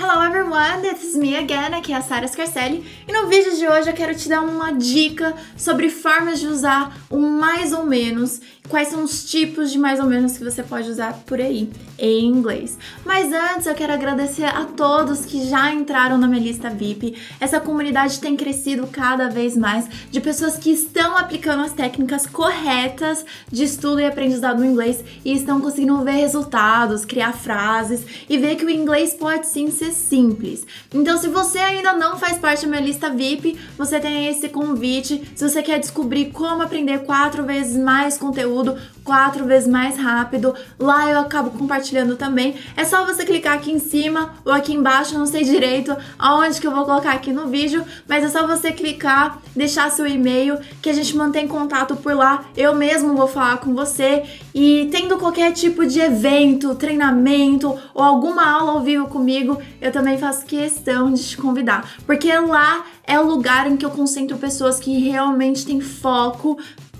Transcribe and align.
Hello 0.00 0.22
everyone, 0.22 0.80
this 0.80 1.02
is 1.02 1.16
me 1.16 1.34
again, 1.36 1.74
aqui 1.74 1.92
é 1.92 1.96
a 1.96 2.00
Sara 2.00 2.28
Scarcelli 2.28 2.84
e 3.08 3.12
no 3.12 3.26
vídeo 3.26 3.56
de 3.56 3.66
hoje 3.66 3.90
eu 3.90 3.92
quero 3.92 4.14
te 4.14 4.28
dar 4.28 4.42
uma 4.42 4.70
dica 4.70 5.34
sobre 5.56 5.90
formas 5.90 6.38
de 6.38 6.46
usar 6.46 6.96
o 7.10 7.18
mais 7.18 7.72
ou 7.72 7.84
menos, 7.84 8.40
quais 8.68 8.88
são 8.88 9.02
os 9.02 9.24
tipos 9.24 9.70
de 9.70 9.78
mais 9.78 9.98
ou 9.98 10.06
menos 10.06 10.36
que 10.36 10.44
você 10.44 10.62
pode 10.62 10.90
usar 10.90 11.14
por 11.26 11.40
aí 11.40 11.70
em 11.98 12.26
inglês. 12.26 12.78
Mas 13.04 13.32
antes 13.32 13.66
eu 13.66 13.74
quero 13.74 13.92
agradecer 13.92 14.44
a 14.44 14.64
todos 14.64 15.24
que 15.24 15.48
já 15.48 15.72
entraram 15.72 16.16
na 16.16 16.28
minha 16.28 16.42
lista 16.42 16.70
VIP. 16.70 17.16
Essa 17.40 17.58
comunidade 17.58 18.20
tem 18.20 18.36
crescido 18.36 18.86
cada 18.86 19.28
vez 19.28 19.56
mais 19.56 19.88
de 20.10 20.20
pessoas 20.20 20.56
que 20.56 20.70
estão 20.70 21.16
aplicando 21.16 21.62
as 21.62 21.72
técnicas 21.72 22.26
corretas 22.26 23.24
de 23.50 23.64
estudo 23.64 24.00
e 24.00 24.06
aprendizado 24.06 24.58
no 24.58 24.64
inglês 24.64 25.02
e 25.24 25.32
estão 25.32 25.60
conseguindo 25.60 26.02
ver 26.04 26.12
resultados, 26.12 27.04
criar 27.04 27.32
frases 27.32 28.04
e 28.28 28.38
ver 28.38 28.56
que 28.56 28.64
o 28.64 28.70
inglês 28.70 29.14
pode 29.14 29.46
sim 29.46 29.70
ser 29.70 29.92
simples. 29.92 30.66
Então, 30.94 31.18
se 31.18 31.28
você 31.28 31.58
ainda 31.58 31.92
não 31.94 32.16
faz 32.16 32.38
parte 32.38 32.62
da 32.62 32.68
minha 32.68 32.82
lista 32.82 33.10
VIP, 33.10 33.58
você 33.76 33.98
tem 33.98 34.28
esse 34.28 34.48
convite. 34.48 35.22
Se 35.34 35.48
você 35.48 35.62
quer 35.62 35.78
descobrir 35.78 36.26
como 36.26 36.62
aprender 36.62 37.00
quatro 37.00 37.44
vezes 37.44 37.76
mais 37.76 38.16
conteúdo, 38.18 38.57
quatro 39.04 39.44
vezes 39.44 39.68
mais 39.68 39.96
rápido, 39.96 40.54
lá 40.78 41.10
eu 41.10 41.18
acabo 41.18 41.50
compartilhando 41.50 42.16
também. 42.16 42.56
É 42.76 42.84
só 42.84 43.04
você 43.06 43.24
clicar 43.24 43.54
aqui 43.54 43.72
em 43.72 43.78
cima 43.78 44.34
ou 44.44 44.52
aqui 44.52 44.74
embaixo, 44.74 45.18
não 45.18 45.26
sei 45.26 45.44
direito 45.44 45.96
aonde 46.18 46.60
que 46.60 46.66
eu 46.66 46.70
vou 46.70 46.84
colocar 46.84 47.12
aqui 47.12 47.32
no 47.32 47.48
vídeo, 47.48 47.84
mas 48.06 48.24
é 48.24 48.28
só 48.28 48.46
você 48.46 48.72
clicar, 48.72 49.40
deixar 49.54 49.90
seu 49.90 50.06
e-mail, 50.06 50.58
que 50.82 50.90
a 50.90 50.92
gente 50.92 51.16
mantém 51.16 51.48
contato 51.48 51.96
por 51.96 52.14
lá. 52.14 52.44
Eu 52.56 52.74
mesmo 52.74 53.14
vou 53.14 53.28
falar 53.28 53.58
com 53.58 53.74
você 53.74 54.24
e 54.54 54.88
tendo 54.90 55.18
qualquer 55.18 55.52
tipo 55.52 55.86
de 55.86 56.00
evento, 56.00 56.74
treinamento 56.74 57.78
ou 57.94 58.02
alguma 58.02 58.44
aula 58.44 58.72
ao 58.72 58.80
vivo 58.82 59.06
comigo, 59.06 59.58
eu 59.80 59.92
também 59.92 60.18
faço 60.18 60.44
questão 60.44 61.12
de 61.12 61.22
te 61.22 61.36
convidar, 61.36 61.88
porque 62.06 62.32
lá 62.36 62.84
é 63.04 63.18
o 63.18 63.26
lugar 63.26 63.66
em 63.66 63.76
que 63.76 63.86
eu 63.86 63.90
concentro 63.90 64.36
pessoas 64.36 64.78
que 64.78 64.98
realmente 64.98 65.64
têm 65.64 65.80
foco 65.80 66.58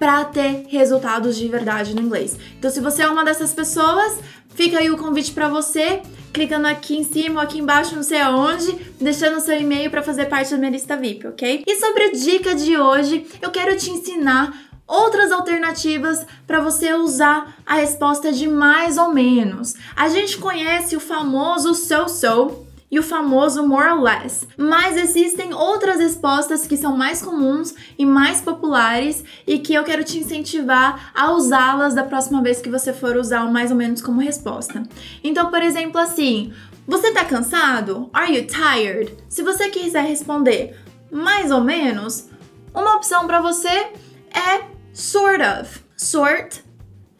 para 0.00 0.24
ter 0.24 0.64
resultados 0.68 1.36
de 1.36 1.46
verdade 1.46 1.94
no 1.94 2.00
inglês. 2.00 2.36
Então, 2.58 2.70
se 2.70 2.80
você 2.80 3.02
é 3.02 3.08
uma 3.08 3.22
dessas 3.22 3.52
pessoas, 3.52 4.18
fica 4.54 4.78
aí 4.78 4.90
o 4.90 4.96
convite 4.96 5.30
para 5.32 5.46
você, 5.46 6.00
clicando 6.32 6.66
aqui 6.66 6.96
em 6.96 7.04
cima 7.04 7.34
ou 7.36 7.40
aqui 7.42 7.58
embaixo, 7.58 7.94
não 7.94 8.02
sei 8.02 8.18
aonde, 8.18 8.72
deixando 8.98 9.40
seu 9.40 9.60
e-mail 9.60 9.90
para 9.90 10.02
fazer 10.02 10.24
parte 10.24 10.50
da 10.52 10.56
minha 10.56 10.70
lista 10.70 10.96
VIP, 10.96 11.26
ok? 11.26 11.64
E 11.66 11.76
sobre 11.76 12.04
a 12.04 12.12
dica 12.12 12.54
de 12.54 12.78
hoje, 12.78 13.26
eu 13.42 13.50
quero 13.50 13.76
te 13.76 13.90
ensinar 13.90 14.70
outras 14.86 15.30
alternativas 15.30 16.26
para 16.46 16.60
você 16.60 16.94
usar 16.94 17.58
a 17.66 17.74
resposta 17.74 18.32
de 18.32 18.48
mais 18.48 18.96
ou 18.96 19.12
menos. 19.12 19.74
A 19.94 20.08
gente 20.08 20.38
conhece 20.38 20.96
o 20.96 21.00
famoso 21.00 21.74
so-so 21.74 22.66
e 22.90 22.98
o 22.98 23.02
famoso 23.02 23.66
more 23.66 23.88
or 23.88 24.02
less, 24.02 24.46
mas 24.56 24.96
existem 24.96 25.54
outras 25.54 26.00
respostas 26.00 26.66
que 26.66 26.76
são 26.76 26.96
mais 26.96 27.22
comuns 27.22 27.74
e 27.96 28.04
mais 28.04 28.40
populares 28.40 29.22
e 29.46 29.58
que 29.58 29.74
eu 29.74 29.84
quero 29.84 30.02
te 30.02 30.18
incentivar 30.18 31.12
a 31.14 31.30
usá-las 31.32 31.94
da 31.94 32.02
próxima 32.02 32.42
vez 32.42 32.60
que 32.60 32.68
você 32.68 32.92
for 32.92 33.16
usar 33.16 33.44
o 33.44 33.52
mais 33.52 33.70
ou 33.70 33.76
menos 33.76 34.02
como 34.02 34.20
resposta. 34.20 34.82
Então, 35.22 35.50
por 35.50 35.62
exemplo, 35.62 36.00
assim, 36.00 36.52
você 36.86 37.12
tá 37.12 37.24
cansado? 37.24 38.10
Are 38.12 38.34
you 38.34 38.46
tired? 38.46 39.16
Se 39.28 39.42
você 39.42 39.68
quiser 39.68 40.04
responder 40.04 40.76
mais 41.10 41.50
ou 41.50 41.60
menos, 41.60 42.28
uma 42.74 42.96
opção 42.96 43.26
para 43.26 43.40
você 43.40 43.68
é 43.68 44.64
sort 44.92 45.40
of. 45.40 45.80
Sort 45.96 46.62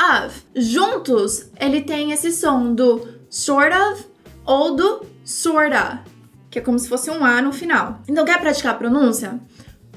of. 0.00 0.42
Juntos, 0.56 1.50
ele 1.60 1.82
tem 1.82 2.12
esse 2.12 2.32
som 2.32 2.74
do 2.74 3.06
sort 3.28 3.72
of 3.74 4.04
ou 4.44 4.74
do 4.74 5.06
sorta, 5.24 6.02
que 6.50 6.58
é 6.58 6.62
como 6.62 6.78
se 6.78 6.88
fosse 6.88 7.10
um 7.10 7.24
A 7.24 7.40
no 7.40 7.52
final. 7.52 8.00
Então, 8.08 8.24
quer 8.24 8.40
praticar 8.40 8.74
a 8.74 8.78
pronúncia? 8.78 9.40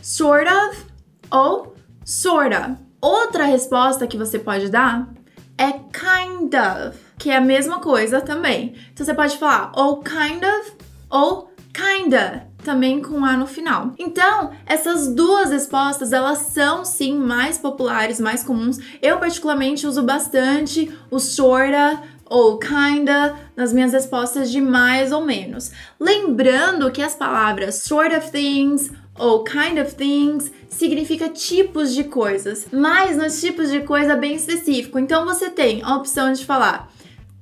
Sort 0.01 0.47
of 0.47 0.85
ou 1.31 1.75
sorta. 2.05 2.77
Outra 3.01 3.45
resposta 3.45 4.07
que 4.07 4.17
você 4.17 4.39
pode 4.39 4.69
dar 4.69 5.09
é 5.57 5.71
kind 5.71 6.53
of, 6.53 6.97
que 7.17 7.29
é 7.29 7.37
a 7.37 7.41
mesma 7.41 7.79
coisa 7.79 8.21
também. 8.21 8.75
Então, 8.91 9.05
você 9.05 9.13
pode 9.13 9.37
falar 9.37 9.71
ou 9.75 10.01
kind 10.03 10.43
of 10.43 10.73
ou 11.09 11.53
kinda 11.73 12.47
também 12.63 13.01
com 13.01 13.25
A 13.25 13.35
no 13.35 13.45
final. 13.45 13.93
Então, 13.99 14.51
essas 14.65 15.13
duas 15.13 15.51
respostas, 15.51 16.13
elas 16.13 16.37
são 16.37 16.85
sim 16.85 17.17
mais 17.17 17.57
populares, 17.57 18.19
mais 18.19 18.43
comuns. 18.43 18.77
Eu 19.01 19.17
particularmente 19.17 19.85
uso 19.85 20.01
bastante 20.03 20.91
o 21.11 21.19
sorta 21.19 22.01
ou 22.33 22.57
kinda 22.57 23.35
nas 23.55 23.71
minhas 23.71 23.93
respostas 23.93 24.49
de 24.49 24.59
mais 24.59 25.11
ou 25.11 25.23
menos. 25.23 25.71
Lembrando 25.99 26.89
que 26.89 26.99
as 26.99 27.13
palavras 27.13 27.83
sort 27.83 28.11
of 28.11 28.31
things 28.31 28.89
ou 29.19 29.43
kind 29.43 29.77
of 29.77 29.93
things 29.93 30.51
significa 30.67 31.29
tipos 31.29 31.93
de 31.93 32.05
coisas, 32.05 32.65
mas 32.71 33.15
nos 33.15 33.39
tipos 33.39 33.69
de 33.69 33.81
coisa 33.81 34.15
bem 34.15 34.33
específico. 34.33 34.97
Então 34.97 35.25
você 35.25 35.51
tem 35.51 35.83
a 35.83 35.95
opção 35.95 36.33
de 36.33 36.43
falar 36.43 36.91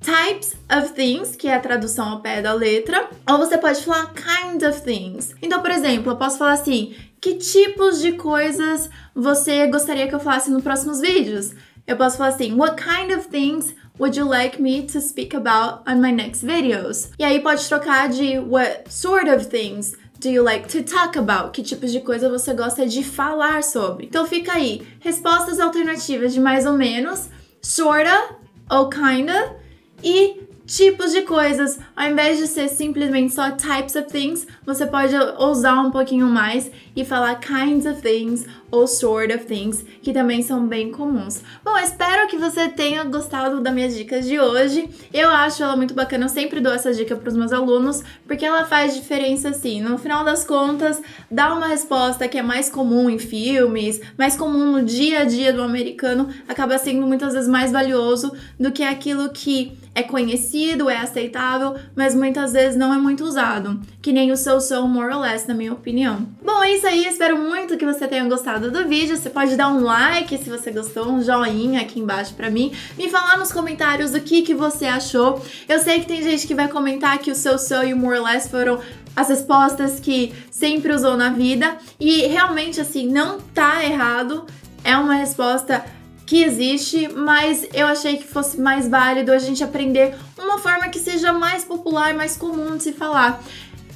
types 0.01 0.57
of 0.69 0.91
things, 0.91 1.37
que 1.37 1.47
é 1.47 1.55
a 1.55 1.61
tradução 1.61 2.09
ao 2.09 2.19
pé 2.19 2.41
da 2.41 2.51
letra, 2.51 3.07
ou 3.29 3.37
você 3.37 3.57
pode 3.57 3.81
falar 3.85 4.13
kind 4.13 4.61
of 4.63 4.81
things. 4.81 5.33
Então, 5.41 5.61
por 5.61 5.71
exemplo, 5.71 6.11
eu 6.11 6.17
posso 6.17 6.37
falar 6.37 6.53
assim: 6.53 6.93
que 7.21 7.35
tipos 7.35 8.01
de 8.01 8.13
coisas 8.13 8.89
você 9.15 9.67
gostaria 9.67 10.09
que 10.09 10.15
eu 10.15 10.19
falasse 10.19 10.51
nos 10.51 10.63
próximos 10.63 10.99
vídeos? 10.99 11.51
Eu 11.91 11.97
posso 11.97 12.17
falar 12.17 12.29
assim: 12.29 12.53
what 12.53 12.81
kind 12.81 13.11
of 13.11 13.27
things 13.27 13.75
would 13.99 14.17
you 14.17 14.25
like 14.25 14.61
me 14.61 14.83
to 14.83 15.01
speak 15.01 15.35
about 15.35 15.83
on 15.85 15.99
my 15.99 16.09
next 16.09 16.41
videos? 16.41 17.09
E 17.19 17.23
aí 17.23 17.41
pode 17.41 17.67
trocar 17.67 18.07
de 18.07 18.39
what 18.39 18.89
sort 18.89 19.27
of 19.27 19.47
things 19.47 19.93
do 20.21 20.29
you 20.29 20.41
like 20.41 20.69
to 20.69 20.83
talk 20.83 21.17
about? 21.17 21.51
Que 21.51 21.61
tipos 21.61 21.91
de 21.91 21.99
coisa 21.99 22.29
você 22.29 22.53
gosta 22.53 22.87
de 22.87 23.03
falar 23.03 23.61
sobre? 23.61 24.05
Então 24.05 24.25
fica 24.25 24.53
aí, 24.53 24.87
respostas 25.01 25.59
alternativas 25.59 26.33
de 26.33 26.39
mais 26.39 26.65
ou 26.65 26.77
menos, 26.77 27.29
sorta 27.61 28.37
ou 28.69 28.89
kinda 28.89 29.57
e 30.01 30.43
tipos 30.71 31.11
de 31.11 31.21
coisas. 31.23 31.79
Ao 31.95 32.09
invés 32.09 32.37
de 32.37 32.47
ser 32.47 32.69
simplesmente 32.69 33.33
só 33.33 33.51
types 33.51 33.95
of 33.95 34.07
things, 34.07 34.47
você 34.65 34.85
pode 34.85 35.13
ousar 35.37 35.85
um 35.85 35.91
pouquinho 35.91 36.27
mais 36.27 36.71
e 36.95 37.03
falar 37.03 37.35
kinds 37.35 37.85
of 37.85 38.01
things 38.01 38.45
ou 38.71 38.87
sort 38.87 39.33
of 39.35 39.45
things, 39.45 39.83
que 40.01 40.13
também 40.13 40.41
são 40.41 40.65
bem 40.65 40.91
comuns. 40.91 41.43
Bom, 41.63 41.77
espero 41.77 42.27
que 42.29 42.37
você 42.37 42.69
tenha 42.69 43.03
gostado 43.03 43.59
das 43.59 43.73
minhas 43.73 43.93
dicas 43.93 44.25
de 44.25 44.39
hoje. 44.39 44.89
Eu 45.13 45.29
acho 45.29 45.61
ela 45.61 45.75
muito 45.75 45.93
bacana, 45.93 46.25
eu 46.25 46.29
sempre 46.29 46.61
dou 46.61 46.71
essa 46.71 46.93
dica 46.93 47.15
para 47.17 47.27
os 47.27 47.35
meus 47.35 47.51
alunos, 47.51 48.01
porque 48.25 48.45
ela 48.45 48.63
faz 48.63 48.95
diferença 48.95 49.49
assim. 49.49 49.81
No 49.81 49.97
final 49.97 50.23
das 50.23 50.45
contas, 50.45 51.01
dá 51.29 51.53
uma 51.53 51.67
resposta 51.67 52.29
que 52.29 52.37
é 52.37 52.41
mais 52.41 52.69
comum 52.69 53.09
em 53.09 53.19
filmes, 53.19 53.99
mais 54.17 54.37
comum 54.37 54.71
no 54.71 54.83
dia 54.83 55.19
a 55.19 55.25
dia 55.25 55.51
do 55.51 55.61
americano, 55.61 56.29
acaba 56.47 56.77
sendo 56.77 57.05
muitas 57.05 57.33
vezes 57.33 57.49
mais 57.49 57.73
valioso 57.73 58.31
do 58.57 58.71
que 58.71 58.83
aquilo 58.83 59.29
que 59.29 59.77
é 59.93 60.01
conhecido, 60.03 60.89
é 60.89 60.97
aceitável, 60.97 61.75
mas 61.95 62.15
muitas 62.15 62.53
vezes 62.53 62.77
não 62.77 62.93
é 62.93 62.97
muito 62.97 63.25
usado, 63.25 63.79
que 64.01 64.13
nem 64.13 64.31
o 64.31 64.37
seu 64.37 64.61
so 64.61 64.87
more 64.87 65.13
or 65.13 65.19
less, 65.19 65.47
na 65.47 65.53
minha 65.53 65.73
opinião. 65.73 66.25
Bom, 66.43 66.63
é 66.63 66.71
isso 66.71 66.87
aí, 66.87 67.05
espero 67.05 67.37
muito 67.37 67.77
que 67.77 67.85
você 67.85 68.07
tenha 68.07 68.23
gostado 68.23 68.71
do 68.71 68.87
vídeo. 68.87 69.17
Você 69.17 69.29
pode 69.29 69.57
dar 69.57 69.67
um 69.67 69.81
like 69.81 70.37
se 70.37 70.49
você 70.49 70.71
gostou, 70.71 71.09
um 71.09 71.21
joinha 71.21 71.81
aqui 71.81 71.99
embaixo 71.99 72.33
pra 72.35 72.49
mim, 72.49 72.71
me 72.97 73.09
falar 73.09 73.37
nos 73.37 73.51
comentários 73.51 74.13
o 74.13 74.21
que, 74.21 74.43
que 74.43 74.53
você 74.53 74.85
achou. 74.85 75.43
Eu 75.67 75.79
sei 75.79 75.99
que 75.99 76.07
tem 76.07 76.23
gente 76.23 76.47
que 76.47 76.55
vai 76.55 76.69
comentar 76.69 77.17
que 77.19 77.31
o 77.31 77.35
seu 77.35 77.57
so 77.57 77.83
e 77.83 77.93
o 77.93 77.97
more 77.97 78.17
or 78.17 78.23
less 78.23 78.49
foram 78.49 78.79
as 79.13 79.27
respostas 79.27 79.99
que 79.99 80.33
sempre 80.49 80.93
usou 80.93 81.17
na 81.17 81.31
vida, 81.31 81.77
e 81.99 82.27
realmente 82.27 82.79
assim, 82.79 83.07
não 83.07 83.41
tá 83.41 83.83
errado, 83.83 84.45
é 84.85 84.95
uma 84.95 85.15
resposta 85.15 85.83
que 86.31 86.45
existe, 86.45 87.09
mas 87.09 87.67
eu 87.73 87.85
achei 87.85 88.15
que 88.15 88.23
fosse 88.23 88.57
mais 88.57 88.87
válido 88.87 89.33
a 89.33 89.37
gente 89.37 89.61
aprender 89.61 90.15
uma 90.39 90.57
forma 90.59 90.87
que 90.87 90.97
seja 90.97 91.33
mais 91.33 91.65
popular, 91.65 92.13
mais 92.13 92.37
comum 92.37 92.77
de 92.77 92.83
se 92.83 92.93
falar. 92.93 93.43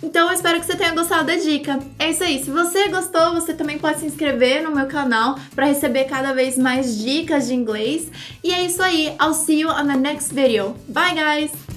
Então 0.03 0.27
eu 0.27 0.33
espero 0.33 0.59
que 0.59 0.65
você 0.65 0.75
tenha 0.75 0.91
gostado 0.91 1.27
da 1.27 1.37
dica. 1.37 1.79
É 1.97 2.09
isso 2.09 2.25
aí. 2.25 2.43
Se 2.43 2.51
você 2.51 2.89
gostou, 2.89 3.35
você 3.35 3.53
também 3.53 3.79
pode 3.79 4.01
se 4.01 4.05
inscrever 4.05 4.61
no 4.61 4.75
meu 4.75 4.87
canal 4.87 5.39
para 5.55 5.67
receber 5.67 6.03
cada 6.09 6.33
vez 6.33 6.57
mais 6.57 6.97
dicas 6.97 7.47
de 7.47 7.55
inglês. 7.55 8.11
E 8.43 8.51
é 8.51 8.65
isso 8.65 8.83
aí. 8.83 9.15
I'll 9.21 9.33
see 9.33 9.61
you 9.61 9.69
on 9.69 9.87
the 9.87 9.95
next 9.95 10.33
video. 10.33 10.75
Bye 10.89 11.13
guys! 11.13 11.74